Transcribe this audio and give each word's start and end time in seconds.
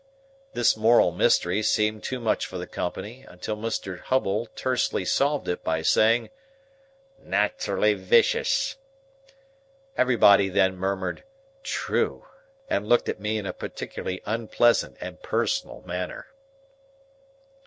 This 0.53 0.75
moral 0.75 1.11
mystery 1.11 1.61
seemed 1.61 2.01
too 2.01 2.19
much 2.19 2.47
for 2.47 2.57
the 2.57 2.65
company 2.65 3.23
until 3.27 3.55
Mr. 3.55 3.99
Hubble 3.99 4.47
tersely 4.55 5.05
solved 5.05 5.47
it 5.47 5.63
by 5.63 5.83
saying, 5.83 6.31
"Naterally 7.23 7.93
wicious." 7.93 8.77
Everybody 9.95 10.49
then 10.49 10.75
murmured 10.75 11.23
"True!" 11.61 12.25
and 12.67 12.89
looked 12.89 13.09
at 13.09 13.19
me 13.19 13.37
in 13.37 13.45
a 13.45 13.53
particularly 13.53 14.23
unpleasant 14.25 14.97
and 14.99 15.21
personal 15.21 15.83
manner. 15.85 16.25